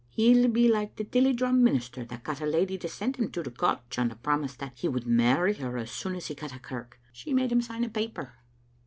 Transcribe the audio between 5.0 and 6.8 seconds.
marry her as soon as he got a